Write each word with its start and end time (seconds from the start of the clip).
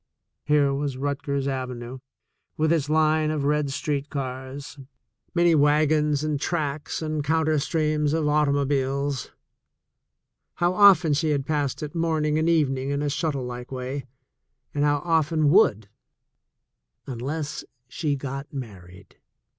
Here 0.45 0.71
s 0.83 0.95
Rutgers 0.95 1.47
Avenue, 1.47 1.99
with 2.57 2.73
its 2.73 2.89
line 2.89 3.29
of 3.29 3.43
red 3.43 3.69
street 3.71 4.09
cars, 4.09 4.79
nv 5.37 5.55
wagons 5.57 6.23
and 6.23 6.41
tracks 6.41 7.03
and 7.03 7.23
counter 7.23 7.59
streams 7.59 8.11
of 8.11 8.25
autL 8.25 8.65
ibiles— 8.65 9.29
how 10.55 10.73
often 10.73 11.11
had 11.11 11.17
she 11.17 11.37
passed 11.37 11.83
it 11.83 11.93
morning 11.93 12.39
and 12.39 12.49
evening 12.49 12.89
in 12.89 13.03
a 13.03 13.11
snuttle 13.11 13.45
like 13.45 13.71
way, 13.71 14.07
and 14.73 14.83
how 14.83 15.03
often 15.05 15.51
would, 15.51 15.87
unless 17.05 17.63
she 17.87 18.15
got 18.15 18.51
married! 18.51 19.17